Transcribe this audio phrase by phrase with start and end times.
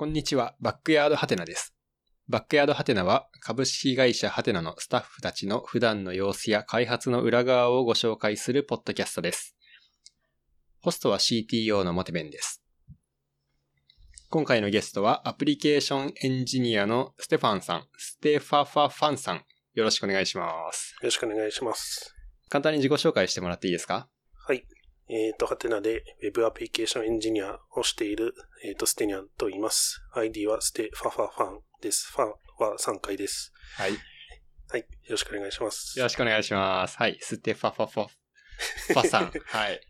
[0.00, 1.74] こんにちは、バックヤードハテナです。
[2.28, 9.56] バックヤードハテナは株式会社ハテナのスタッフたちの普段の様子や開発の裏側をご紹介するポッドキャストです。
[10.82, 12.62] ホストは CTO のモテベンです。
[14.30, 19.42] 今回のゲストはアプリケーションエンジニアのステファンさん、ステファファファンさん、
[19.74, 20.94] よろしくお願いします。
[21.02, 22.14] よろしくお願いします。
[22.48, 23.94] 簡単に自己紹介してもらっていいですか？
[23.94, 24.17] はい。
[25.10, 28.34] えっ、と、ハテナで Web アプリケーションエンジニアをしている、
[28.64, 30.02] えっ、と、ステニャンと言います。
[30.14, 32.12] ID はステファファファンです。
[32.12, 32.28] ファン
[32.58, 33.52] は3回です。
[33.76, 33.94] はい。
[33.94, 33.98] よ
[34.70, 34.80] はい。
[34.80, 35.98] よろしくお願いします。
[35.98, 36.98] ろしくお願いします。
[36.98, 37.16] はい。
[37.20, 39.32] ステファファファファさん。
[39.46, 39.80] はい。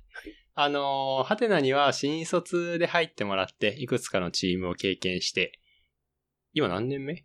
[0.55, 5.59] あのー、ハテナには新卒で入ってもらって、いくつかのチームを経験して、
[6.53, 7.25] 今何年目？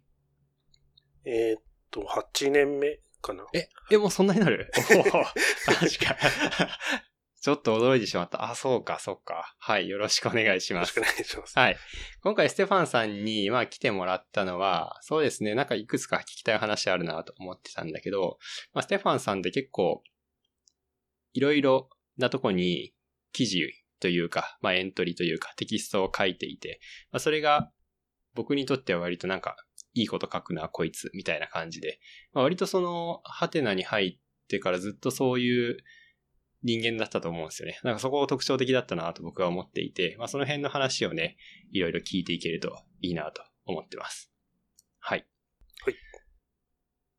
[1.25, 3.45] えっ、と、8年目かな。
[3.53, 4.71] え、え、もうそんなになる？
[5.81, 6.17] マジか。
[7.43, 8.49] ちょっと驚いてしまった。
[8.49, 9.53] あ、そうか、そうか。
[9.59, 11.17] はい、よろしくお願いしますよろしくお。
[11.17, 11.59] 願いします。
[11.59, 11.77] はい。
[12.21, 18.37] 今回ステファンさんに、まあ来てもらったのは、そうですね、なんかいくつか聞きたい話あるなと思ってたんだけど、
[18.73, 20.01] まあステファンさんって結構、
[21.33, 22.93] いろいろなとこに
[23.33, 23.67] 記事
[23.99, 26.79] というか、まあエントリーというかテキストを書いていて、
[27.11, 27.69] まあそれが
[28.35, 29.57] 僕にとっては割となんか、
[29.93, 31.99] いいこと書くな、こいつ、みたいな感じで、
[32.31, 35.77] まあ割とその、ハテナに入ってからずっとそういう
[36.63, 37.79] 人間だったと思うんですよね。
[37.83, 41.37] なんかそこが特徴的だったなと僕は思っていて、まあその辺の話をね、
[41.71, 44.31] いろいろ聞いていけるといいなと思ってます。
[44.99, 45.25] はい。
[45.85, 45.95] はい。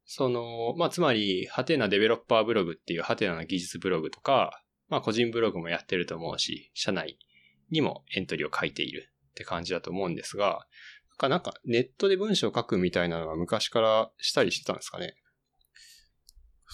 [0.05, 7.19] その、まあつまり、ハテナデベロッパーブログっていうハテナの技術ブログとか、まあ個人ブログもやってると思うし、社内
[7.71, 10.67] にもエントリーを書いているって感じだと思うんですが、
[11.11, 15.17] なんかなんかネットで文章を書くみたいなのが昔からしたりしてたんですかね。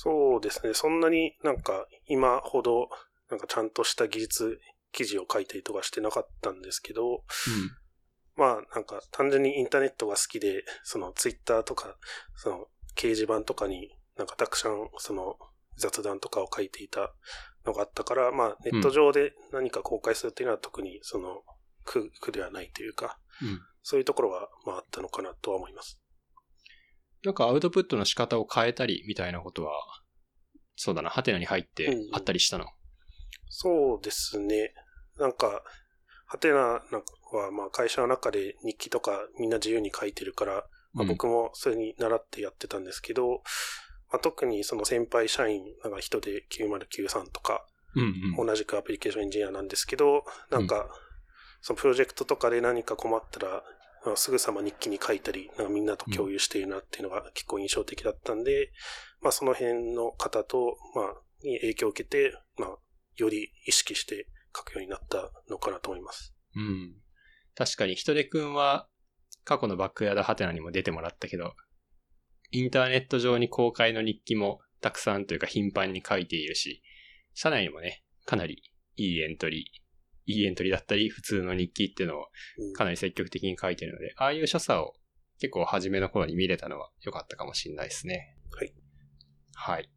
[0.02, 0.72] そうですね。
[0.72, 2.88] そんなになんか今ほど
[3.28, 4.58] なんかちゃんとした技術
[4.92, 7.22] 記事を書いたりとかしてなかったんですけど、
[8.34, 11.98] まあなんか単純にインターネットが好きで、そのツイッターとか、
[12.34, 15.36] その掲示板とかになんかたくさんその
[15.76, 17.12] 雑談とかを書いていた
[17.66, 21.42] のがあったから、まあネット上で何か公開するっていうのは特にその
[21.84, 23.48] 苦苦ではないというか、うん。
[23.48, 23.60] うん。
[23.82, 26.00] そういうところはまああったのかなとは思います。
[27.22, 29.72] なんかアウトプットの仕方を変えたりみたいなことは、
[30.82, 32.64] そうだな、ハテナに入ってあったりしたの？
[33.50, 34.72] そうですね。
[35.18, 35.62] なんか、
[36.24, 40.64] ハテナなんかはまあ会社の中で日記とかみんな自由に書いてるから、
[40.94, 43.42] まあ、うん僕もそれに習ってやってたんですけど、
[44.10, 48.46] まあ、特にその先輩社員、なんか人で9093とか、うんうん。
[48.46, 50.88] 同じくアプリケーションエンジニアなんですけど、なんか、
[51.60, 53.62] そのプロジェクトとかで何か困ったら、まあ
[54.16, 58.72] すぐさま日記に書いたり、なんかみんなと共有しているなっていうのが結構印象的だったんで、
[59.20, 62.76] まあその辺の方と、まあ、に影響を受けて、まあ、
[63.16, 66.34] より意識して書くようになったのかなと思います。
[66.56, 66.94] うん。
[67.54, 68.88] 確かに、ひとでくんは、
[69.44, 71.54] 過去のバックヤードハテナにも出てもらったけど、
[72.50, 76.82] インターネット上に公開の日記もたくさんというか頻繁に書いているし、
[77.34, 78.62] 社内にもね、かなり
[78.96, 79.89] いいエントリー、
[80.30, 82.26] いいエントリーだったり、普通の日記っていうのを
[82.58, 84.94] うんかなり積極的に書いてるので、ああいう所作を
[85.40, 88.36] 結構初めの頃に見れたのは良かったかもしれないですね。
[88.50, 88.74] はい。
[89.54, 89.88] はい。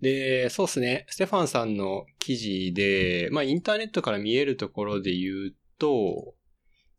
[0.00, 1.06] で、そうですね。
[1.08, 6.34] ステファンさんの記事で、まあインターネットから見えるところで言うと、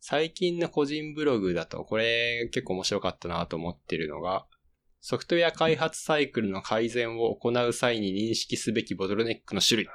[0.00, 4.46] 最近の個人ブログだと、これ結構面白かったなと思ってるのが、
[5.00, 9.88] ソフトウェア開発サイクルの改善を行う際に認識すべきボトルネックの種類。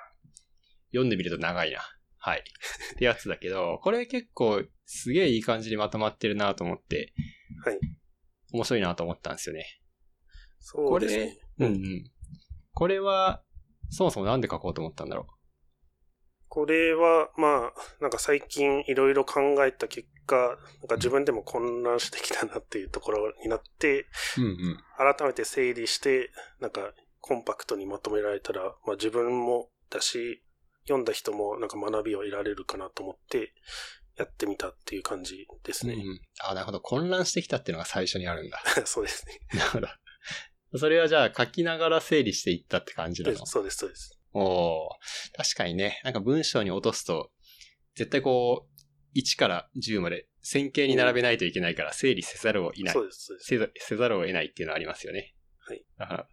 [0.92, 1.82] 読んでみると長いな。
[2.18, 2.44] はい。
[2.96, 7.14] ってやつだけど、これ結構すげえいい感じにまとまってるなと思って、
[7.66, 7.80] はい。
[8.54, 9.82] 面白いなと思ったんですよね。
[10.60, 11.40] そうですね。
[11.60, 12.12] うんうん。
[12.74, 13.44] これは、
[13.90, 15.28] そもそもなんで書こうと思ったんだろ
[16.48, 20.36] これは、まあ、なんか最近いろいろ考えた結果、
[20.80, 24.02] なんか自分でも混乱してきたなっていうところになって、
[24.38, 24.42] う。
[24.42, 24.78] うんうん。
[25.16, 26.30] 改めて整理して、
[26.60, 30.44] なんかコンパクトにまとめられたら、まあ自分もだし、
[30.84, 33.54] 読んだ人もなんか学びを得られるかなと思って、
[34.18, 35.94] やってみたっていう感じですね。
[35.94, 36.20] うんうん。
[36.42, 36.82] あ、なるほど。
[36.82, 38.62] 混乱してきたっていうのが最初にあるんだ。
[38.86, 39.40] そうですね。
[39.54, 39.88] なるほど。
[40.78, 43.46] それはじゃあ書きながら整理していったって感じなの？
[43.46, 44.18] そうです、そうです。
[44.34, 44.90] おー
[45.36, 47.32] 確かにね、なんか文章に落とすと、
[47.96, 53.06] 絶対こう、1から10まで線形に並べないといけないから整理せざるを得ないそう。
[53.06, 53.48] です、そうです。
[53.48, 55.34] せざせざるを得ないっていうのはありますよね。
[55.60, 55.84] はい。
[55.98, 56.28] だから、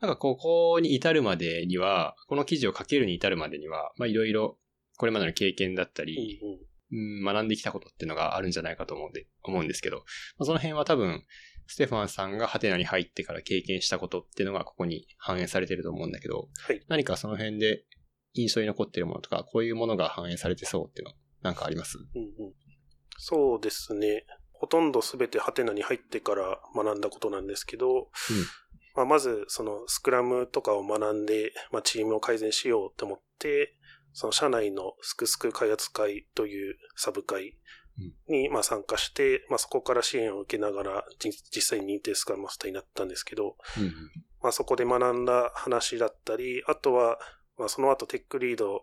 [0.00, 4.58] なんかここに至るまでには、この記事を書けるに至るまでには、まあいろいろ
[4.96, 10.02] これまでの経験だったり、うん学んできたことっていうのがあるんじゃないかと思うんで、思うんですけど、ま
[10.40, 11.22] あ、その辺は多分、
[11.66, 16.82] ステファンさんがハテナに入ってから経験したことっていうのがここに反映されてると思うんだけど、はい。
[16.88, 17.84] 何かその辺で
[18.32, 21.98] 印象に残ってるものとか、こういうものが反映されてそうっていうの、なんかあります？
[21.98, 22.54] うんうん。
[23.18, 24.24] そうですね。
[24.52, 28.04] ほとんどすべてハテナに入ってから学んだことなんですけど、うん
[28.98, 33.76] まあ、まずそのスクラムとかを学んで、まあ、チームを改善しようと思って、
[34.12, 37.54] その社内のスクスク開発会というサブ会
[38.28, 43.94] にまあ参加して、まあ、そこから支援を受けながら実際に認定スクラムマスターになったんですけど、うん、
[44.42, 47.20] まあ、そこで学んだ話だったり、あとは、
[47.56, 48.82] まあ、その後テックリード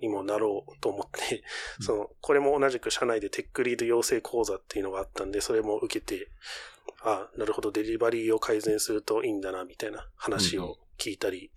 [0.00, 1.44] にもなろうと思って、
[1.80, 6.28] その、これも同じく社内でテックリード養成講座っていうのがあったんで、それも受けて、
[7.04, 11.52] あなるほど、デリバリーを改善するといいんだな、みたいな話を聞いたり、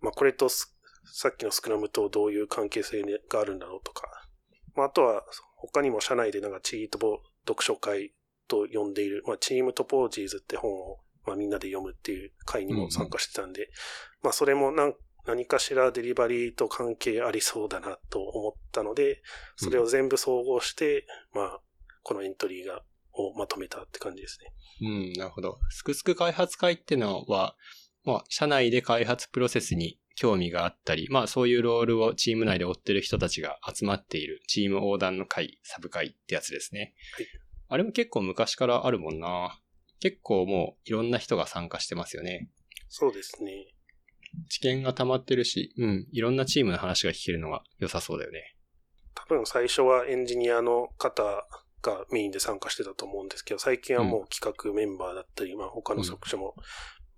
[0.00, 4.08] まあ、これとさっきのスクラムとどういう関係性があるんだろうとか、
[4.74, 5.22] まあ、あとは、
[5.56, 8.12] 他にも社内でなんかチートボ読書会
[8.48, 13.72] と呼んでいる、まあ、チームトポージーズって本を、まあ、みんなで読むっていう会にも参加してたんで、うんうん、
[14.24, 14.94] まあ、それもなん
[15.26, 19.22] 何かしらデリバリーと関係ありそうだなと思ったので、
[19.56, 21.60] それを全部総合して、うん、まあ、
[22.02, 22.82] このエントリーが、
[23.16, 24.88] をまとめたって感じですね。
[24.88, 25.58] うん、なるほど。
[25.70, 27.56] すくすく開発会ってのは、
[28.04, 36.94] まあ、社内で開発プロセスに興味があったり、まあそういうロールをチーム内で追ってる人たちが集まっているチーム横断の会、サブ会ってやつですね。
[37.16, 37.26] はい、
[37.68, 39.60] あれも結構昔からあるもんな。
[40.00, 42.48] 結構もういろんな人が参加してますよね。
[42.88, 43.66] そうですね。
[44.48, 48.54] 知見が溜まってるし、うん、いろんなチームの話が聞けるのが良さそうだよね。
[49.14, 51.46] 多分最初はエンジニアの方
[51.90, 56.54] がメインで参加してたと思うんですけど、最近はもう企画メンバーだったり、うん、まあ他の職種も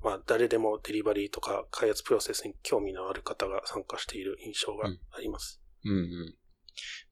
[0.03, 5.61] まあ、誰でもデリバリーとか開発プロセスに興味のある方が参加している印象があります。
[5.85, 6.35] うん、うん、うん。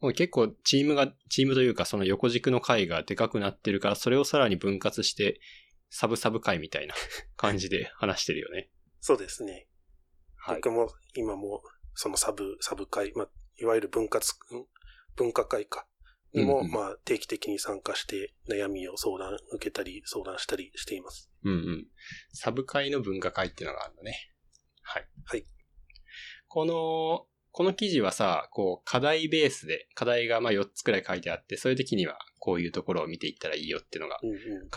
[0.00, 5.40] もう結構チームが、チームというかその横軸の回がでかくなってるから、それをさらに分割して、
[5.90, 6.94] サブサブ回みたいな
[7.36, 8.70] 感じで話してるよね。
[9.00, 9.68] そうですね。
[10.36, 11.62] はい、僕も今も
[11.94, 14.32] そのサブ、サブ回、まあ、いわゆる分割、
[15.16, 15.86] 文化会か。
[16.36, 21.30] にも、うんうん、まあ、定期的に参加して悩みを相談、受けたり、相談したりしています。
[21.44, 21.86] うんうん。
[22.32, 24.16] サブ会の文化会っていうのがあるのね。
[24.82, 25.08] はい。
[25.24, 25.46] はい。
[26.48, 34.20] この、この記事はさ、こう、課題ベースで、課題がまあ4つくらい書いてあって、そういう時にはこういうところを見ていったらいいよっていうのが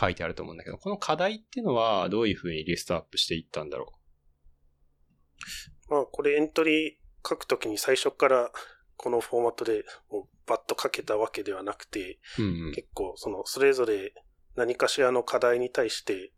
[0.00, 3.92] 書いてあると思うんだけど、うんうん、この課題っていうのはどういうふうにリストアップしていったんだろ
[5.90, 5.94] う？
[5.94, 8.50] まあ、これエントリー書くときに最初から
[8.96, 14.12] このフォーマットでもうバッと書けたわけではなくて、うんうん、結構そのそれぞれ
[14.56, 16.32] 何かしらの課題に対して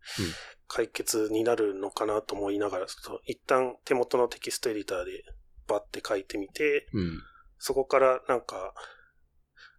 [0.67, 2.85] 解決になるのかなと思いながら、
[3.25, 5.23] 一旦手元のテキストエディターで
[5.67, 7.21] バッて書いてみて、うん、
[7.57, 8.75] そこからなんか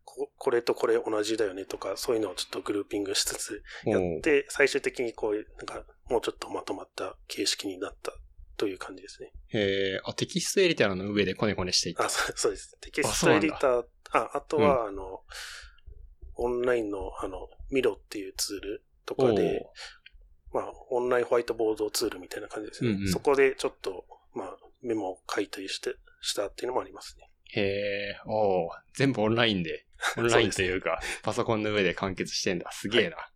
[0.05, 8.13] こ、これとこれ同じだよねとか、そういうのをちょっとグルーピングしつつやって、最終的にこういう、なんかもうちょっとまとまった形式になった
[8.57, 9.33] という感じですね。
[9.49, 12.07] へえ、あ、テキストエディターの上でコネコネしていった。
[12.07, 12.77] あ、そうです。
[12.81, 13.85] テキストエディター、
[14.15, 15.23] ああとは、あの、
[16.37, 19.67] オンラインの、あの、 Miro っていうツールとかで、
[20.53, 22.91] まあ、オンラインホワイトボードツールみたいな感じですね。
[22.91, 27.29] うんうん、そこでちょっと、まあ、メモを書いたりして、したっていうのもありますね。
[27.57, 29.87] へえ、お全部オンラインで、
[30.17, 32.71] オンラインというか、パソコンの上で完結してんだ。
[32.73, 33.17] すげえな。
[33.17, 33.27] はい、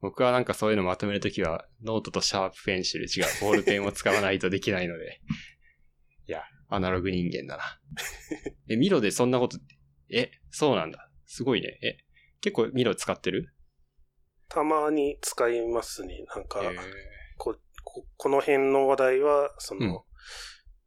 [0.00, 5.20] 僕はなんかそういうのまとめるときは、ノートとシャープペンシル、違う、ボールペンを使わないとできないので。
[6.26, 7.80] いや、アナログ人間だな。
[8.68, 9.58] え、ミロでそんなこと、
[10.10, 11.08] え、そうなんだ。
[11.26, 11.78] すごいね。
[11.82, 11.98] え、
[12.40, 13.54] 結構ミロ使ってる？
[14.48, 16.24] たまに使いますね。
[16.34, 16.60] なんか、
[17.36, 17.56] こ
[18.16, 20.02] この辺の話題は、その、うん、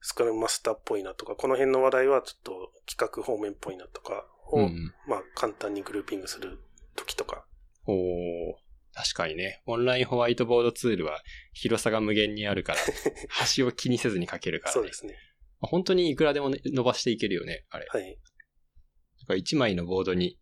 [0.02, 6.60] スクラムマスターっぽいなとか、この辺の話題はちょっと企画方面っぽいなとかを、うん、まあ簡単にグルーピングする
[6.96, 7.46] 時とか。
[7.86, 7.94] お
[8.94, 9.62] 確かにね。
[9.66, 11.22] オンラインホワイトボードツールは
[11.54, 12.80] 広さが無限にあるから、
[13.30, 15.16] 端を気にせずに書けるから、ね、そうですね。
[15.62, 17.86] 本当にいくらでも、ね、伸ばしていけるよね、あれ。
[17.90, 18.20] はい。
[19.32, 20.38] だから1枚のボードに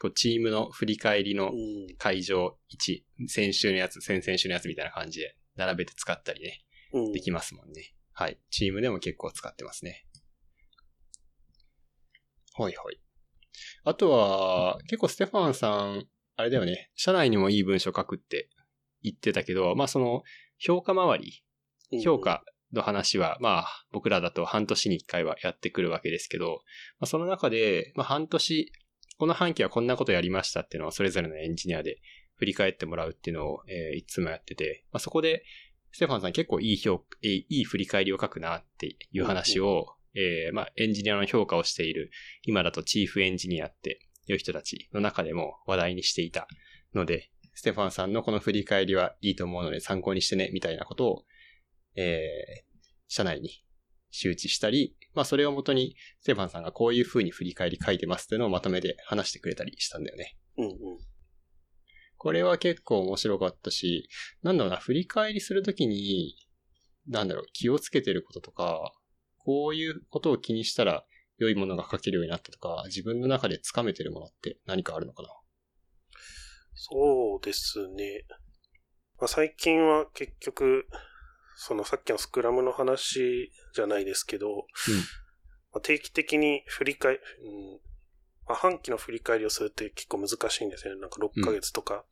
[0.00, 1.52] こうチームの振り返りの
[1.98, 7.94] 会場1、先週のやつ、先々週のやつみたいな感じで並べて使ったりね、うん、できますもんね。
[8.12, 8.38] はい。
[8.50, 10.06] チームでも結構使ってますね。
[12.56, 13.00] はいはい。
[13.84, 18.48] あとは、結構ステファンさん、あれだよね、社内にもいい文章書くって
[19.02, 20.22] 言ってたけど、まあその、
[20.58, 21.42] 評価周り、
[22.02, 26.60] 評価の話は、まあ僕らだと半年に一回はやってくるわけですけど、
[27.00, 28.72] まあ、その中で、まあ半年
[29.16, 32.00] この半期はこんなことやりましたっていうのをそれぞれのエンジニアで
[32.36, 35.44] 振り返ってもらうっていうのを、えー、いつもやってて、まあ、そこで、
[35.92, 42.10] ステファンさん結構いい評、えー、いい振り返りを書くなっていう話を、えー、まあ、エンジニアの評価をしている、
[42.42, 46.48] 今だとチーフエンジニアっていう人たちの中でも話題にしていた
[46.92, 51.24] ので、ステファンさんのこの振り返りはいいと思うので参考にしてね、みたいなことを、
[51.96, 53.64] えー、社内に
[54.10, 60.36] 周知したり、まあそれをもとに、ステファンさんがこういう風に振り返り書いてますっていうのをまとめて話してくれたりしたんだよね。
[60.56, 60.74] うんうん。
[62.16, 64.08] これは結構面白かったし、
[64.42, 66.36] なんだろうな、振り返りするときに、
[67.06, 68.92] なんだろう、気をつけてることとか、
[69.38, 71.04] こういうことを気にしたら
[71.36, 75.28] 良いものが書けるようになったとか、自分の中で掴めてるものって何かあるのかな？
[76.72, 78.24] そうですね。
[79.18, 80.86] まあ、最近は結局、
[81.56, 84.64] そのさっきのスクラムの話じゃないですけど、うん、ま
[85.76, 87.20] あ、定期的に振り返、うん。
[88.46, 91.00] まあ、半期の振り返りをするって結構難しいんですよね。
[91.00, 92.04] なんか6ヶ月とか。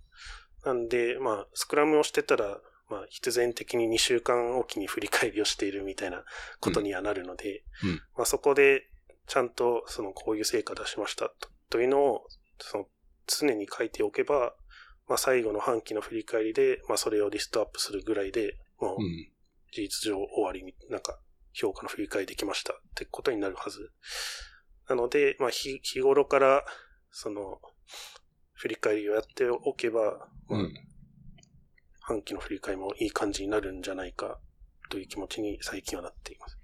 [0.64, 2.58] うん、なんで、まあ、スクラムをしてたら、
[2.88, 6.24] まあ、必然的に2週間おきに振り返りをしているみたいな
[6.60, 8.88] ことにはなるので、うん、まあ、そこで
[9.26, 11.30] ちゃんとそのこういう成果出しました
[11.70, 11.80] と。
[11.80, 12.26] いうのを、
[12.58, 12.86] その
[13.26, 14.54] 常に書いておけば、
[15.08, 18.98] まあ、最後の半期の振り返りで、まあ、それをリストアップするぐらいで、もう、
[19.72, 21.18] 事実上終わり、なんか、
[21.54, 23.90] 評価の振り返りできましたってことになるはず。
[24.88, 26.64] なので、まあ、日、日頃から、
[27.10, 27.60] その、
[28.54, 30.74] 振り返りをやっておけば、まあ、うん、
[32.00, 34.38] 半期の振り返りもいい感じになるんじゃないか、
[34.90, 36.58] という気持ちに最近はなっています。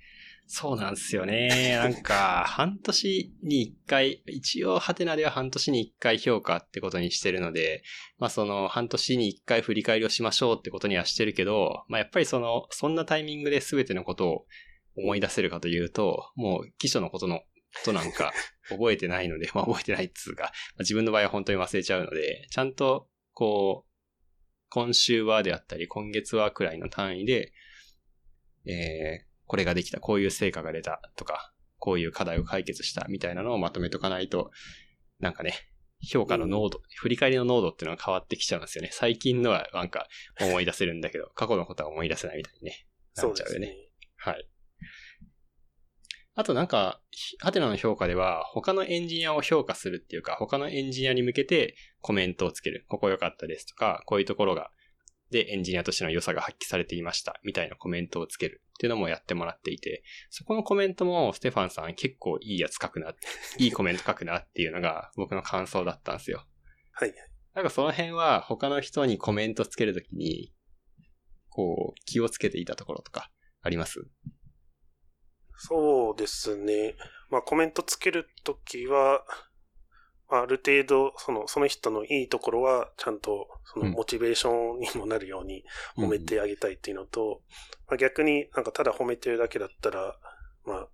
[0.50, 1.76] そうなんですよね。
[1.76, 7.83] なんか、半年に一回、一応ハテナでは半年に一回評価ってことにしてるので、
[8.17, 14.47] まあその半年に一回振り返りをしましょうってことにはしてるけど、まあやっぱりその、そんなタイミングで全てのことを
[14.97, 17.45] 思い出せるかというと、もう基礎のことの、こ
[17.85, 18.33] となんか
[18.71, 23.88] 覚えてないので、まあ覚えてないっつうか、まあ、自分の場合は本当に忘れちゃうので、ちゃんと、こう、
[24.71, 27.52] 今週はであったり、今月はくらいの単位で、
[28.67, 34.50] えー、これができた、こういう成果が出たとか、こういう課題を解決したみたいなのをまとめとかないと、
[35.21, 35.55] なんかね、
[36.07, 38.90] 評価の濃度、うん、振り返りの濃度っていうのが変わってきちゃうんですよね。
[38.93, 40.07] 最近のはなんか
[40.40, 42.87] 思い出せるんだけど、 過去のことは思い出せないみたいにね、
[43.17, 43.69] なっちゃうよね。
[43.69, 43.76] ね
[44.17, 44.49] はい。
[46.35, 47.00] あとなんか、
[47.40, 52.85] ハテナの評価では、他のエンジニアを評価するっていうか、他のエンジニアに向けてコメントをつける。
[52.88, 54.71] ここ良かったですとか、こういうところが
[55.31, 63.13] でエンジニアとしての良さが発揮されていました、みたいなコメントをつけるっていうのもやってもらっていて、そこのコメントもステファンさん結構いいやつ書くな、
[63.59, 66.47] いいコメント書くなっていうのが僕の感想だったんですよ。
[66.93, 67.15] はい。
[67.55, 70.55] なんかその辺は他の人にコメントつけるときに、
[71.51, 73.31] こう、気をつけていたところとか
[73.63, 74.01] あります？
[75.57, 76.95] そうですね。
[77.31, 79.25] まあコメントつけるときは、
[80.31, 85.63] ある程度、その、その人のいいところは、ちゃんと、その、モチベーションにもなるように
[85.97, 87.31] 褒めてあげたいっていうのと、うん、
[87.89, 90.17] まあ、逆になんかただ褒めてるだけだったら、
[90.65, 90.89] まあ、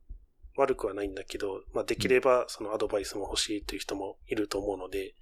[0.57, 5.15] 悪くはないんだけど、まあ、できれば、そのアドバイスも欲しいっていう人もいると思うので、うん、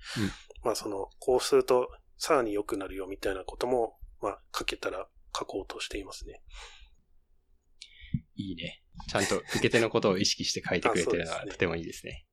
[0.65, 5.07] まあ、その、こうすると、さらに良くなるよみたいなことも、まあ、書けたら
[5.37, 6.43] 書こうとしていますね。
[8.37, 8.83] いいね。
[9.09, 12.27] ちゃんと受け手のことを意識して書いてくれてるのはとてもいいですね。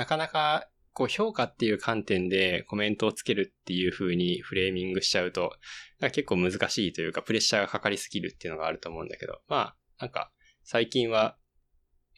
[0.00, 5.52] なかなか、こう評価っていう観点でコメントをつけるっていう風にフレーミングしちゃうと、
[6.00, 10.32] 結構難しいというかプレッシャーがかかりすぎるっていうのがあると思うんだけど、まあ、なんか、
[10.64, 11.36] 最近は、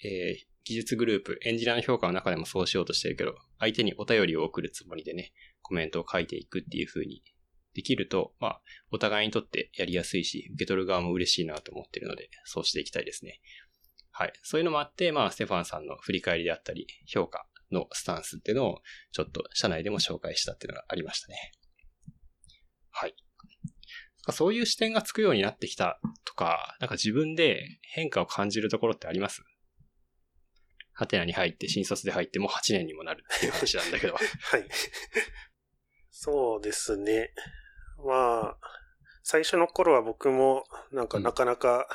[0.05, 7.23] えー、技術グループ、エンジニアの評価の中でもそうしようとしてるけど、相手にお便りを送るつもりでね、コメントを書いていくっていう風に
[7.75, 8.61] できると、まあ、
[8.91, 13.41] お互いにとってやりやすいし、受け取る側も嬉しいなと思ってるので、そうしていきたいですね。
[14.11, 14.33] はい。
[14.43, 21.53] そういうのもあって、まあ、ステファンさんの振り返りであったり、評価のスタンスっていうのを、ちょっと社内でも紹介したっていうのがありましたね。
[22.91, 23.15] はい。
[24.31, 29.43] そういう視点がつくようになってきたとか、なんか自分で変化を感じるところってあります？
[30.93, 34.15] ハテナに入って、新卒で入ってもう8年にもなるっていう 話なんだけど。
[34.15, 34.23] はい。
[36.11, 37.33] そうですね。
[38.05, 38.59] まあ、
[39.25, 41.89] 最初の頃は僕も、なんかなかなか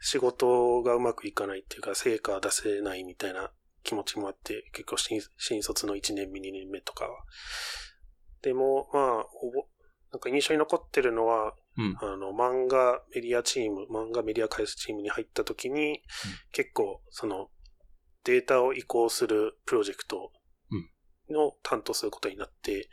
[0.00, 7.06] 仕事がうまくいかないっていうか、成果出せないみたいな気持ちもあって、結構新新卒の1年目、2年目とか。
[7.06, 7.24] は。
[8.42, 9.26] でも、まあ、
[10.12, 15.98] なんか印象に残ってるのは、うん、あの、漫画メディアチーム、漫画メディア開発チームに入った時に、うん、
[16.52, 17.48] 結構、その、
[18.24, 20.32] データを移行するプロジェクト
[21.30, 22.88] の担当することになって、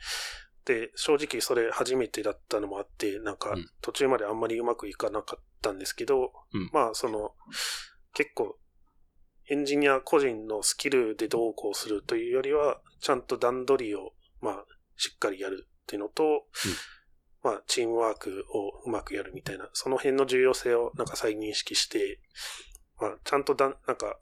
[0.64, 7.32] で、正直それ初めてだったのもあって、なんか途中まであんまりうまくいかなかったんですけど、うん、まあその、
[8.14, 8.58] 結構
[9.50, 14.64] エンジニア個人のスキルでどうこうするというよりは、ちゃんと段取りを、まあ、
[14.96, 16.40] しっかりやるっていうのと、うん、
[17.42, 22.20] まあ、チームワークをうまくやるみたいな、その辺の重要性をなんか再認識して、
[23.00, 24.18] まあ、ちゃんとだ、なんか、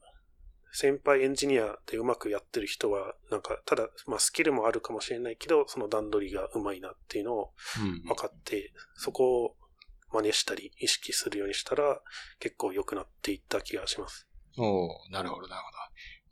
[0.73, 7.52] 先輩エンジニアでうまくやってる人は、なんか、ただ、まあ、スキルもあるかもしれないけど、その段取りがうまいなっていうのを
[8.04, 9.56] 分かって、うん、そこを
[10.12, 12.00] 真似したり意識するようにしたら、
[12.38, 14.28] 結構良くなっていった気がします。
[14.58, 15.76] おなるほど、なるほど。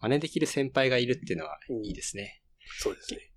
[0.00, 2.43] 真似できる先輩がいるっていうのはいいですね。
[2.78, 3.31] そうですね。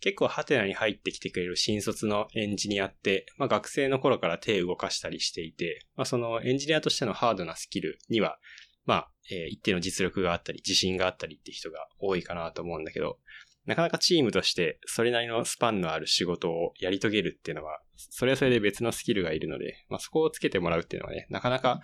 [0.00, 8.38] 結構ハテナに入ってきてくれる新卒のエンジニアって、まあ学生の頃から手を動かしたりしていて、まあそのエンジニアとしてのハードなスキルには、
[8.86, 13.18] まあ、えー、一定の実力があったり、自信があったりって人が多いかなと思うんだけど、
[13.66, 21.82] なかなかチームとしてそれなりのスパンのある仕事をやり遂げるっていうのは、それはそれで別のスキルがいるので、まあそこをつけてもらうっていうのはね、なかなか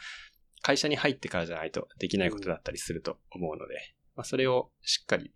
[0.65, 3.75] 会社に入ってからじゃないとできないことだったりすると思うので、
[4.17, 5.35] まあそれをしっかり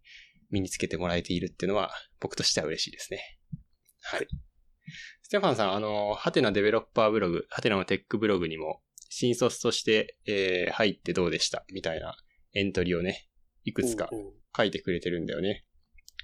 [0.50, 3.38] 身につけてもらえているっていうのは僕としては嬉しいですね。
[4.02, 4.26] はい。
[5.22, 8.80] ステファンさん、あの、ハテナデベロッパーブログ、ハテナのテックブログにも、
[9.10, 11.66] 新卒として、えー、入ってどうでした？
[11.74, 12.16] みたいな
[12.54, 13.28] エントリーをね、
[13.64, 14.08] いくつか
[14.56, 15.66] 書いてくれてるんだよね。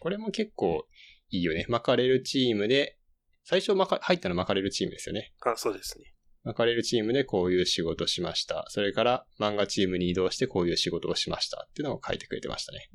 [0.00, 0.86] これも結構
[1.28, 1.66] いいよね。
[1.68, 2.98] 巻かれるチームで、
[3.42, 5.34] 最初まか、入ったの巻かれるチームですよね。
[5.44, 6.13] あ、そうですね。
[6.44, 8.66] 巻かれるチームでこういう仕事しました。
[8.68, 12.90] それから漫画チームに移動してこういう仕事をしましたっていうのを書いてくれてましたね。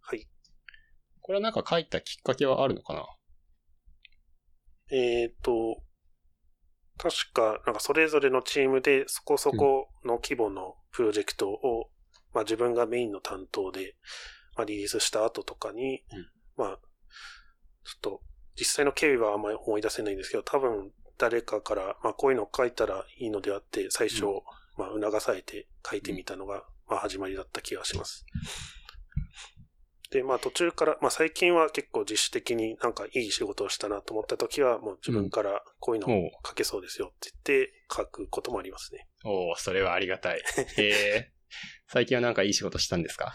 [0.00, 0.26] はい。
[1.20, 3.06] これはなんか書いたきっかけはあるのかな？
[4.90, 5.82] えっ、ー、と、
[6.96, 11.60] 確か、なんかそれぞれのチームでそこそこの規模のプロジェクトを、うん、
[12.34, 13.94] まあ自分がメインの担当で、
[14.56, 18.20] まあリリースした後とかに、うん、まあ、ちょっと
[18.56, 24.40] 実際の経緯はあんまり思い出せないんですけど、多分誰かから、まあこういうの書いたらいいのであって、最初、うん、
[24.76, 28.24] まあ促されて書いてみたのが、まあ始まりだった気がします。
[30.10, 36.08] で、まあ途中から、まあ最近は結構自主的になんかいい仕事をしたなと思った時は、もう自分からこういうの
[36.46, 39.08] 書けそうですよって言って書くこともありますね。
[39.24, 40.38] おおそれはありがたい。
[40.38, 40.42] へ
[40.78, 41.30] え。
[41.88, 43.32] 最近はなんかいい仕事したんですか？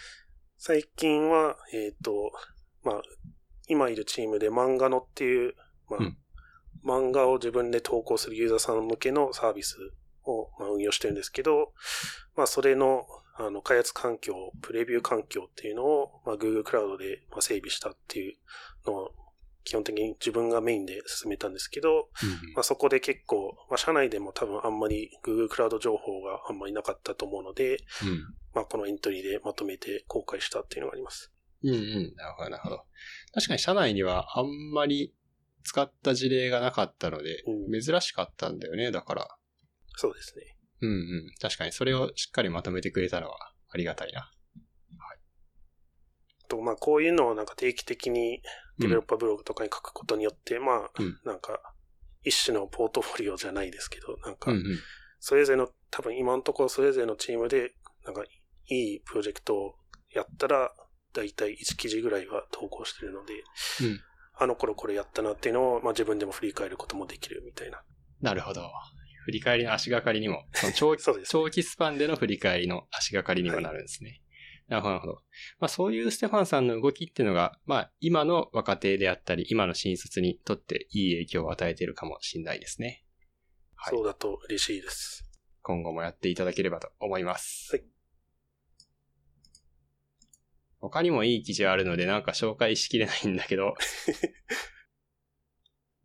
[0.57, 2.31] 最近は、えっ、ー、と、
[2.83, 3.01] まあ、
[3.67, 5.55] 今いるチームで漫画のっていう、
[5.89, 6.17] まあ、うん、
[6.83, 9.77] 漫画を自分で投稿するユーザーさん向けのサービス
[10.23, 11.73] を、まあ、運用してるんですけど、
[12.35, 13.05] まあ、それの、
[13.35, 18.37] あの、開発環境、プレビュー環境っていうのを、まあ、Google クラウドで、まあ、整備したっていう
[18.85, 19.11] のを、
[19.63, 31.31] 基本的に自分がメインで進めたんですけど、うん、まあ、そこで結構、まあ、社内でも多分あんまり Google クラウド情報があんまりなかったと思うので、うん、まあ、このエントリーでまとめて公開したっていうのがあります。
[31.63, 32.15] うんうん。
[32.15, 32.83] なるほど、なるほど。
[33.33, 35.13] 確かに社内にはあんまり
[35.63, 39.27] 使った事例がなかったので、うん、珍しかったんだよね、だから。
[39.95, 40.55] そうですね。
[40.81, 41.31] うんうん。
[41.41, 43.37] 確かにそれをしっかりまとめてくれたのは
[43.69, 44.21] ありがたいな。
[44.21, 44.27] は
[45.15, 45.19] い。
[46.47, 48.41] と、まあこういうのをなんか定期的に
[48.79, 50.91] デベロッパーブログとかに書くことによって、うん、まあ、
[51.25, 51.59] なんか、
[52.23, 54.51] 一種のポートフォリオじゃないですけど、なんか、
[55.19, 57.73] それぞれの、多分今のところそれぞれのチームで、
[58.05, 58.23] なんか、
[58.67, 59.75] いいプロジェクトを
[60.13, 60.71] やったら、
[61.13, 63.37] だいたい1記事ぐらいは投稿してるので、う
[63.85, 63.99] ん、
[64.39, 67.83] あの頃これやったなっていうのを、まあ自分でも振り返ることもできるみたいな。
[68.21, 68.69] なるほど。
[69.25, 74.21] 振り返りの足がかりにも、その長期 ね、長期スパンでの振り返りの足がかりにもなるんですね。
[74.69, 75.13] はい、なるほど。
[75.59, 83.05] まあそういうステファンさんの動きっていうのが、まあ今の若手であったり、今の新卒にとっていい影響を与えているかもしれないですね。
[83.75, 85.29] はい、そうだと嬉しいです。
[85.61, 87.75] 今後もやっていただければと思います。
[87.75, 87.98] はい。
[90.79, 93.75] 他にもいい記事あるのでなんか紹介しきれないんだけど。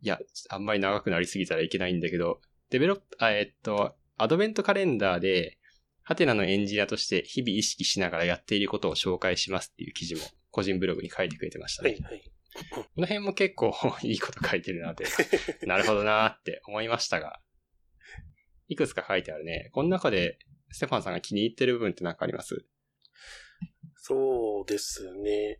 [0.01, 5.57] いや、あんまり長くなりすぎたらいけないんだけど、デベロップ、あ、えっと、アドベントカレンダーで、
[6.03, 11.91] ハテナのエンジニアとして日々意識しながらやっていることを紹介しますっていう記事も個人ブログに書いてくれてましたね。
[11.91, 12.31] はいはい。
[12.71, 15.05] この辺も結構 いいこと書いてるなって、
[15.65, 17.41] なるほどなって思いましたが、
[18.67, 19.69] いくつか書いてあるね。
[19.73, 20.37] この中で
[20.71, 22.65] ステファンさんが気に入ってる部分って何かあります？
[24.07, 25.59] そうですね。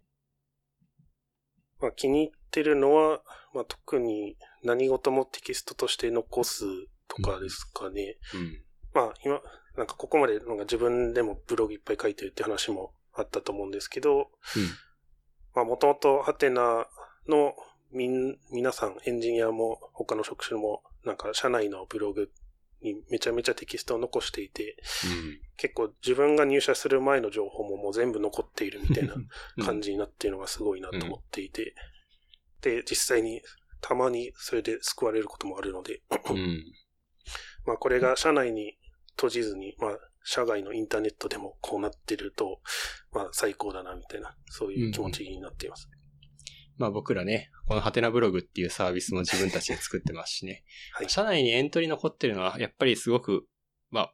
[1.81, 3.23] まあ、気に入ってるのは、
[3.55, 6.63] まあ、特に何事もテキストとして残す
[7.08, 8.17] とかですかね。
[8.36, 8.62] うん、
[8.93, 9.41] まあ、今、
[9.75, 14.27] なんかここまでなんか自分でもブログいっぱい書いてるって話もあったと思うんですけど、うん、
[15.55, 16.86] まあ、もともとハテナ
[17.27, 17.55] の
[17.91, 22.29] みん、皆さん、エンジニアも他の職種も、なんか社内のブログ
[22.81, 29.15] にめちゃめちゃテキストを残していて、うん、結構自分が入社する前の情報ももう全部残っているみたいな
[29.63, 31.73] 感じになっているのがすごいなと思っていて、
[32.61, 33.41] で、実際に
[33.81, 36.01] たまにそれで救われることもあるので
[37.65, 38.77] まあこれが社内に
[39.15, 42.59] 閉じずに、まあ社外のインターネットでもこうなってると、
[43.11, 45.88] まあ最高だなみたいな、そういう気持ちになっています。
[46.77, 50.63] うんまあ僕らね、このハテナブログっていうサービスも自分たちで作ってますしね。
[50.93, 53.47] はい、社内にエントリー残ってるのは、やっぱりすごく、
[53.91, 54.13] まあ、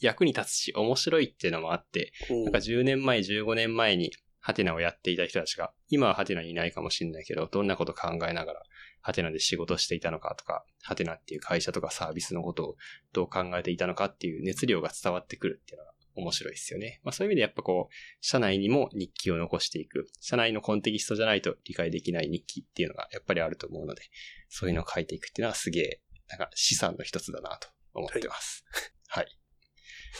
[0.00, 8.62] 役に立つし、面白いっていうのもあって、うん、なんか10年前、15年前にハテナをやっていた人たちが、今はハテナにいないかもしれないけど、どんなこと考えながら、
[9.00, 12.76] ハテナで仕事していたのかとか、ハテナっていう会社とかサービスのことを
[13.12, 17.00] どう考えていたのかっていう熱量が伝わってくるっていうのが面白いですよね。
[17.04, 20.06] まあそういう意味でやっぱこう、社内にも日記を残していく。
[20.20, 24.02] 社内のコンテキストじゃないと理解できない日記っていうのがやっぱりあると思うので、
[24.48, 28.64] そういうのを書いていくっていうのはすげえ、なんか資産の一つだなと思ってます。
[29.08, 29.38] はい、はい。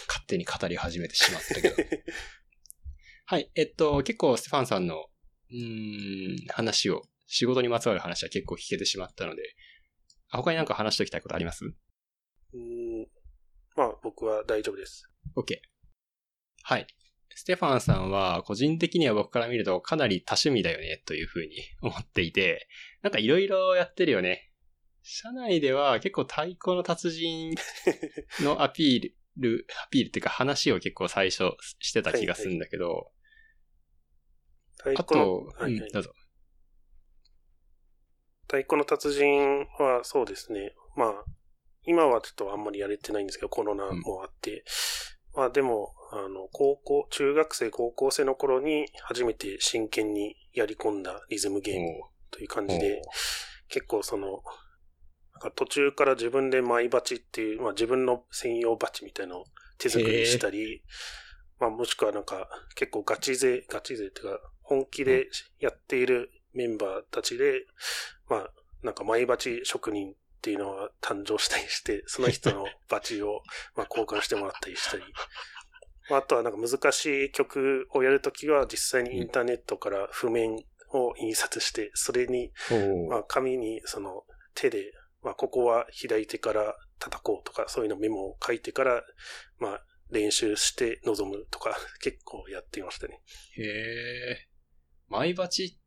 [0.07, 1.77] 勝手に語り始めてしまったけど。
[3.27, 3.51] はい。
[3.55, 5.11] えっと、結構ステファンさんの、
[5.51, 9.43] うん、話を、仕事にまつわる話は結構聞けてしまったので、
[10.31, 11.65] 他になんか話しておきたいことあります？
[11.65, 13.07] うん。
[13.77, 15.09] まあ、僕は大丈夫です。
[15.37, 15.57] OK。
[16.69, 16.87] はい。
[17.35, 22.69] ステファンさんは、個人的には僕から見るとかなり多趣味だよね、というふうに 思っていて、
[23.01, 24.53] なんかいろいろやってるよね。
[25.03, 27.55] 社内では結構太鼓の達人
[28.43, 32.93] の アピール、アピールっていうか話を結構最初してた気がするんだけど、は
[34.85, 36.13] いはい、あと、はいはい、うん、どうぞ。
[38.43, 40.75] 太鼓の達人はそうですね。
[40.97, 41.25] まあ、
[41.85, 44.65] 今はちょっとあんまりやれてないんですけど、コロナもあって。
[45.35, 53.03] うん、まあでも、あの、高校、中学生、高校生の頃に初めて真剣にやり込んだリズムゲームという感じで、
[53.69, 54.43] 結構その、
[55.35, 59.45] なんか途中から自分でマイバチっていう、まあ自分の専用バチみたいなのを
[59.79, 60.83] 手作りしたり、
[61.61, 65.29] まあもしくはなんか結構ガチ勢、ガチ勢っていうか本気で
[65.61, 67.67] やっているメンバーたちで、
[68.29, 68.51] まあ
[68.83, 73.43] なんかマイバチ職人っていうのが誕生したりして、その人のバチを
[73.77, 75.03] まあ交換してもらったりしたり、
[76.11, 80.57] あとはなんか難しい曲をやるときは実際にインターネットから譜面
[80.93, 82.51] を印刷して、それに、
[83.09, 84.93] まあ紙にその手で
[85.23, 89.03] まあ、ここは左手から叩こうとか、そういうのメモを書いてから、
[89.59, 93.21] まあ、練習して臨むとか、 結構やっていましたね。
[93.57, 94.49] へえ。
[95.09, 95.79] マイバチ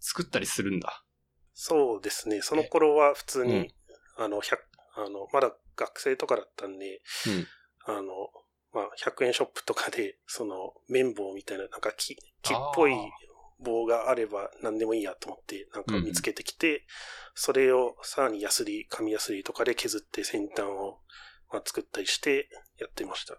[0.00, 1.04] 作ったりするんだ。
[1.52, 2.42] そうですね。
[2.42, 3.74] その頃は普通に、うん、
[4.16, 4.58] あの、100、
[4.96, 7.02] あの、まだ学生とかだったんで、
[7.86, 8.12] うん、あの、
[8.76, 12.92] まあ、100円ショップとかで、その、綿棒みたいな、なんか木、木っぽい
[13.58, 16.82] 棒があれば何でもいいやと思って、なんか見つけてきて、うん、
[17.34, 20.98] それをさらにヤスリ、紙ヤスリとかで削って先端を、
[21.50, 23.38] まあ、作ったりしてやってました。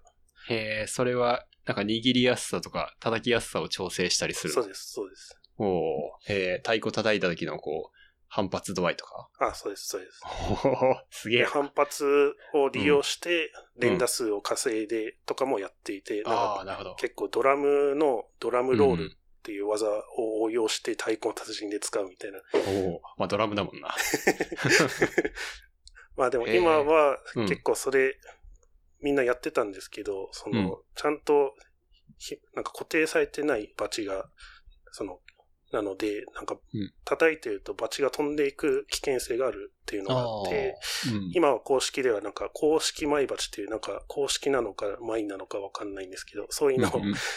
[0.49, 5.39] へえ、それは、なんか握りやすさとか叩きやすさを調整したりするそうです、そうです。
[5.59, 7.96] おおへえ、太鼓叩いた時のこう、
[8.29, 9.29] 反発度合いとか？
[9.39, 10.21] あそうです、そうです。
[10.67, 11.45] おすげえ。
[11.45, 16.95] 反発を利用して、連打数を稼いでとかもやっていて、うん、ああ、なるほど。
[16.95, 19.87] 結構ドラムの、ドラムロールっていう技
[20.17, 22.39] を応用して太鼓の達人で使うみたいな。
[22.53, 23.95] おおまあドラムだもんな。
[26.17, 28.17] まあでも今は結構それ、
[29.01, 31.53] みんなやってたんですけど、その、ちゃんと、
[32.55, 34.27] なんか固定されてないバチが、
[34.91, 35.19] その、
[35.71, 36.57] なので、なんか、
[37.03, 40.75] 叩いてるとバチが飛んでいく危険性があるっていうのがあって、
[41.13, 46.91] うん、今は公式ではなんか公式マイバチっていうなんか公式なのかマイなのかわかんないんですけど、そういうのを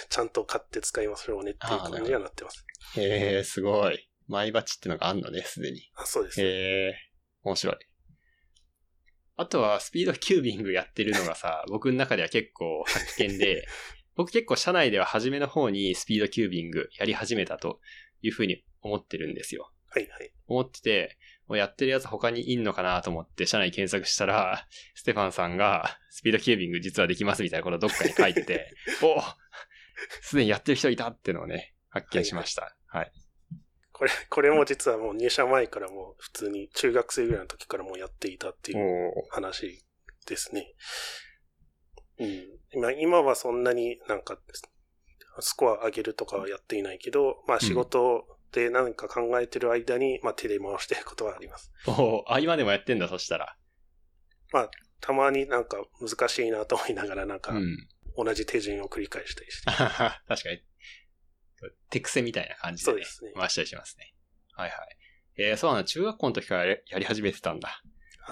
[0.08, 2.64] ちゃんと買って使いましょうねっていう感じにはなってます。
[2.96, 4.08] へえ、すごい。
[4.28, 5.90] マイバチってのがあんのね、すでに。
[5.96, 6.46] あ、そうです、ね。
[6.46, 6.48] へ
[6.90, 6.94] え、
[7.42, 7.76] 面白い。
[9.36, 13.66] あとはスピードキュービングやってるのがさ、 僕の中では結構発見で、
[14.14, 17.80] 僕結構社内では初めの方にスピードキュービングやり始めたと
[18.22, 19.70] いうふうに思ってるんですよ。
[19.90, 20.32] はいはい。
[20.46, 29.20] 思ってて、もうやってるやつ他にいんのかなと思って社内検索したら、 ステファンさんがスピードキュービング実はできますみたいなことをどっかに書いてて、 お
[30.22, 32.76] すでにやってる人いたっていうのをね、発見しました。
[32.86, 33.12] はい、はい、
[33.92, 39.84] これ、これも実はもう入社前からもう普通に中学生ぐらいの時からもうやっていたっていう話
[40.26, 40.72] ですね。
[42.18, 42.60] うん。
[42.72, 44.38] 今、今はそんなになんか
[45.42, 51.70] スコア上げるとかはやっていないけど、まあ仕事で何か考えてる間に、まあ手で回してることはあります。
[51.86, 53.56] おお、あ、今でもやってんだ、そしたら。
[54.52, 57.52] まあ、たまになんか難しいなと思いながらなんか、
[58.16, 59.70] 同じ手順を繰り返したりして。
[59.70, 60.62] 確かに。
[61.90, 63.32] 手癖みたいな感じで、ね、そうですね。
[63.36, 64.14] 回したりしますね。
[64.52, 64.96] はいはい。
[65.36, 67.82] えー、そうなの、中学校の時からやり始めてたんだ。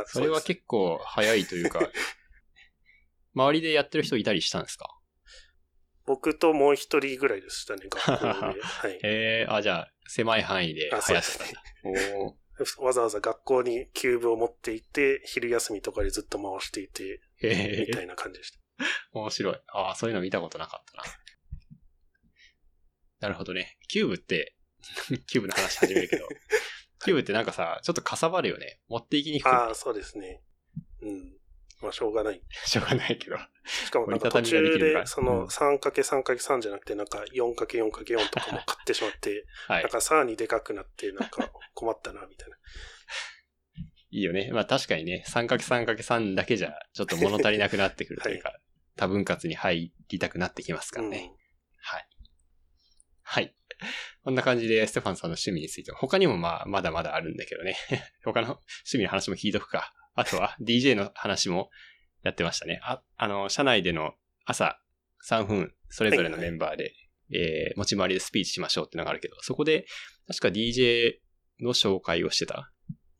[0.06, 1.80] それは結構早いというか、
[3.34, 4.97] 周りでやってる人いたりしたんですか？
[6.08, 8.32] 僕ともう一人ぐらいでしたね、学校で。
[8.64, 8.98] はい。
[9.02, 11.38] えー、あ、じゃあ、狭い範囲で流行って
[12.56, 18.58] た わざわざ学校にキューブを持っていて、昼休みとかでずっと回していて、みたいな感じでした。
[19.12, 19.60] 面白い。
[19.66, 21.04] ああ、そういうの見たことなかったな。
[23.20, 23.76] なるほどね。
[23.86, 24.56] キューブって、
[25.28, 26.26] キューブの話始めるけど、
[27.04, 28.80] キューブってなんかさ、ちょっとかさばるよね。
[28.88, 29.48] 持っていきにくい。
[29.50, 30.42] ああ、そうですね。
[31.02, 31.37] うん。
[31.80, 32.42] まあ、しょうがない。
[32.66, 33.36] しょうがないけど。
[33.64, 42.56] しかもなんか途中で、その 3×3×3 じゃなくて、なんか 4×4×4 とかも 買ってしまって、はい、なんかさらにでかくなって、なんか困ったな、みたいな。
[44.10, 44.50] いいよね。
[44.52, 48.60] まあ確かにね、3×3×3 だけじゃ、ちょっと物足りなくなってくるというか、はい、
[48.96, 51.18] 多分割に入りたくなってきますからね。
[51.18, 51.36] うん、
[51.80, 52.08] はい。
[53.22, 53.54] はい。
[54.24, 57.76] こんな感じで、ステファンさんの趣味については、他にもまあ、まだまだあるんだけどね。
[58.24, 59.92] 他の趣味の話も聞いとくか。
[60.18, 61.70] あとは、DJ の話も
[62.22, 62.80] やってましたね。
[62.82, 64.80] あ、あの、社内での朝
[65.28, 66.92] 3分、それぞれのメンバーで、はい、
[67.36, 69.86] えー、持ち回りでスピーチしましょうってのがあるけど、そこで、
[70.26, 71.12] 確か DJ
[71.60, 72.72] の紹介をしてた？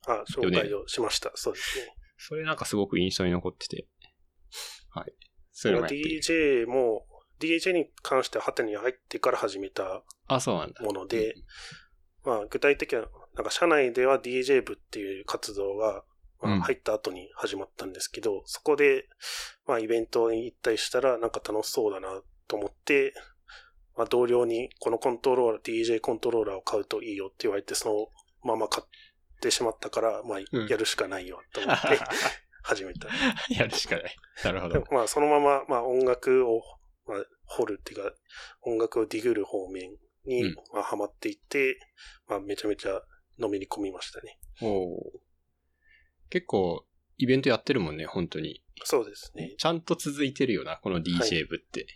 [0.08, 1.30] あ、紹介をしました。
[1.36, 1.94] そうですね。
[2.16, 3.86] それなんかすごく印象に残ってて。
[4.90, 5.12] はい。
[5.52, 7.06] そういうのも DJ も、
[7.38, 10.82] DJ に関してはハテに入ってから始めたあ、そうなんだ。
[10.82, 11.36] もので、
[12.24, 13.06] まあ具体的には、
[13.36, 16.04] なんか社内では DJ 部っていう活動が、
[16.40, 19.08] まあ、入った後に始まったんですけど、うん、そこで、
[19.66, 23.14] まあイベントに行ったりしたらなんか楽しそうだなと思って、
[23.96, 28.06] まあ同僚にこのコントローラー、DJ コントローラーを買うといいよって言われて、その
[28.44, 28.88] まま買っ
[29.40, 32.00] てしまったから、まあやるしかないよと思って、
[32.62, 33.08] 始めた。
[33.50, 34.16] やるしかない。
[34.44, 34.84] なるほど。
[34.90, 36.62] まあそのまま、まあ音楽を
[37.08, 38.12] まあ、掘るっていうか、
[38.62, 39.90] 音楽をディグる方面
[40.26, 41.78] に、うん、まあ、ハマっていって、
[42.28, 43.00] まあ、めちゃめちゃ
[43.38, 44.38] のめり込みましたね。
[44.60, 44.94] お
[46.30, 46.84] 結構、
[47.16, 48.62] イベントやってるもんね、本当に。
[48.84, 49.54] そうですね。
[49.58, 51.80] ちゃんと続いてるよな、この DJ 部って。
[51.80, 51.86] は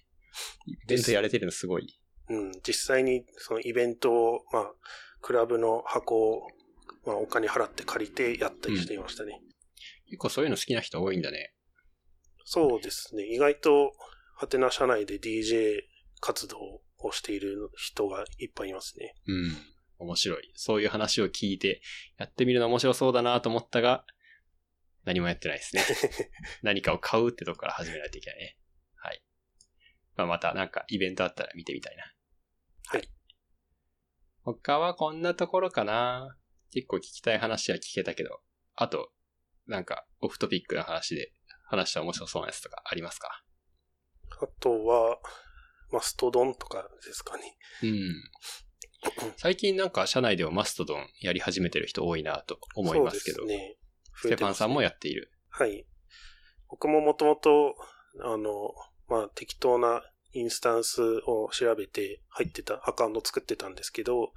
[0.66, 1.98] い、イベントやれてるのすごい。
[2.28, 4.72] うん、実際にそのイベントを、まあ、
[5.20, 6.48] クラブの箱を、
[7.04, 10.10] まあ、お金払って借りてやったりしていましたね、うん。
[10.10, 11.54] 結構そういうの好きな人多いんだね。
[12.44, 13.26] そうですね。
[13.26, 13.92] 意外と、
[14.36, 15.82] ハテナ社内で DJ
[16.20, 16.58] 活動
[16.98, 19.14] をしている人がいっぱいいますね。
[19.26, 19.56] うん。
[19.98, 20.52] 面白い。
[20.56, 21.80] そういう話を聞いて、
[22.18, 24.04] やってみるの面白そうだなと思ったが、
[25.04, 25.84] 何もやってないですね。
[26.62, 28.58] 何かを買うってとこから始めないといけないね。
[28.96, 29.22] はい。
[30.16, 32.04] まあ、またなんかイベントあったら見てみたいな。
[32.86, 33.08] はい。
[34.42, 36.38] 他はこんなところかな。
[36.72, 38.40] 結構聞きたい話は聞けたけど、
[38.74, 39.12] あと、
[39.66, 41.32] なんかオフトピックな話で
[41.66, 43.44] 話した面白そうなやつとかありますか？
[44.40, 45.20] あとは、
[45.90, 47.58] マストドンとかですかね。
[47.82, 48.14] うん。
[49.36, 53.38] 最近なんか社内ではマストドンやり始めてる人多いなと思いますけど。
[53.40, 53.76] そうですね。
[54.22, 55.30] ステファンさんもやっている。
[55.50, 55.84] はい。
[56.68, 57.74] 僕ももともと、
[58.22, 58.74] あの、
[59.08, 64.28] まあ、適当なインスタンスを調べて入ってたアカウント作ってたんですけど、うん、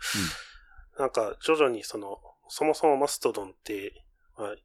[0.99, 2.17] なんか徐々にその、
[2.47, 4.03] そもそもマストドンって、
[4.37, 4.55] まあ、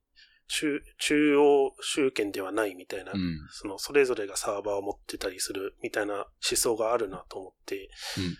[0.48, 8.36] 中、中央集権ではないみたいな、うん、その、それぞれがサーバーを持ってたりするみたいな思想があるなと思って、うん、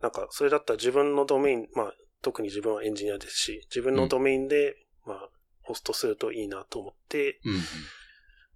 [0.00, 5.28] なんか、それだったら自分のドメイン、まあ、特に自分はエンジニアですし、自分のドメインで、まあ、
[5.70, 7.54] ホストするといいなと思って、うん、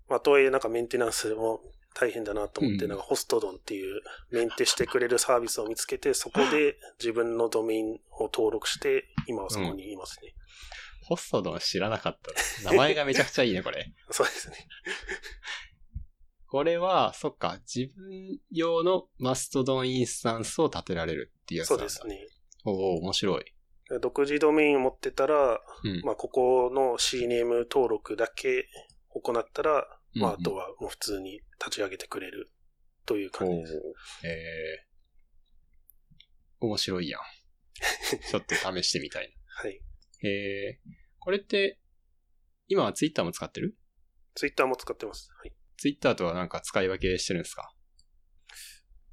[0.09, 1.61] まあ、とはいえなんかメンテナンスも
[1.94, 10.35] 大変だなと思って、なんかホストドンっていうメンテしてくれるサービスを見つけて、そこで 自分のドメインを登録して、今はそこにいますね。
[11.03, 12.70] ホストドン知らなかった。
[12.72, 13.92] 名前がめちゃくちゃいいね、これ。
[14.11, 14.66] そうですね。
[16.48, 21.88] これは、そっか、自分用のマストドンインスタンスを立てられるっていうやつなんだ。
[21.88, 22.29] そうですね。
[22.64, 23.53] おお面白い。
[24.00, 28.66] 独自ドメインを持ってたら、うん、まあ、ここの C ネーム登録だけ
[29.11, 32.50] 行ったら、まあ、あとはもう普通に立ち上げてくれる
[33.07, 33.74] という感じです。
[34.24, 37.20] へえー、面白いやん。
[38.30, 39.35] ちょっと試してみたいな。
[39.62, 39.80] はい。
[40.22, 40.28] へ
[40.68, 40.80] え。
[41.18, 41.80] これって、
[42.68, 43.76] 今はツイッターも使ってる？
[44.35, 45.30] ツイッターも使ってます。
[45.37, 45.52] はい。
[45.76, 47.72] ツイッターとはなんか使い分けしてるんですか？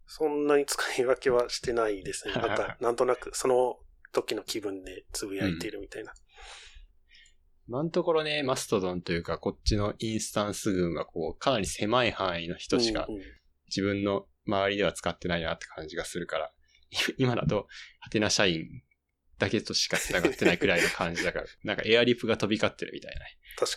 [0.05, 2.33] そんなに使い分けはしてないですね。
[2.41, 3.79] なんか、なんとなくその
[4.11, 6.13] 時の気分でつぶやいているみたいな。
[7.67, 13.07] 今のところね、マストドンというか、こっちのインスタンス群はこう、かなり狭い範囲の人しか、
[13.67, 16.51] 自分の周りでは使ってないなって感じがするから、
[17.17, 17.67] 今だと、
[17.99, 18.65] ハテナ社員
[19.37, 23.25] だけとしか繋がってないくらいの感じだから、 なんかエアリプが飛び交ってるみたいな。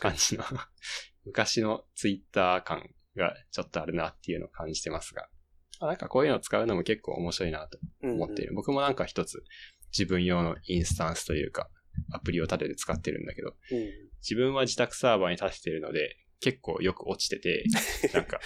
[0.00, 0.44] 感じの
[1.24, 5.28] 昔のツイッター感がちょっとあるなっていうのを感じてますが、
[5.80, 8.44] なんかこういうのを使うのも結構面白いなと思っている。
[8.44, 9.42] うんうん、僕もなんか一つ
[9.96, 11.70] 自分用のインスタンスというか、
[12.12, 13.88] アプリを立てて使ってるんだけど、うん、
[14.20, 17.64] 自分は自宅サーバーに立ててるので、結構よく落ちてて、
[18.12, 18.40] なんか、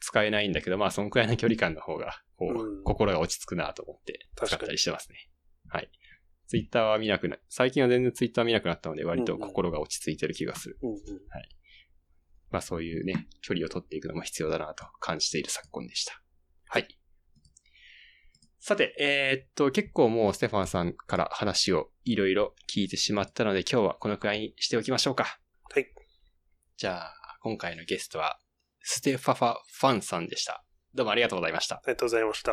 [0.00, 5.28] 使えないんだけど、まあ、そのくらいの距離感の方が、こう、うん、心が落ち着くなと思って使ったりしてますね。
[5.68, 5.90] はい。
[6.46, 10.78] ツイッターは見なくな、最近は全然ツイッター見なくなったので、割と心が落ち着いてる気がする。
[10.82, 10.96] うんうん、
[11.28, 11.48] はい。
[12.50, 16.22] まあそういうね、距離を取っていくのも必要だなと感じている昨今でした。
[16.66, 16.97] はい。
[18.60, 25.38] さて、えー、っと、結構もうステファンさんから話をいろいろ聞いてしまったので、今日はこのくらいにしておきましょうか。
[25.72, 25.86] はい。
[26.76, 28.38] じゃあ、今回のゲストは、
[28.82, 30.64] ステファファファンさんでした。
[30.94, 31.76] どうもありがとうございました。
[31.76, 32.52] ありがとうございました。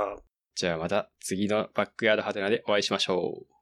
[0.55, 3.54] じゃあまた次のバックヤードハテナでお会いしましょう。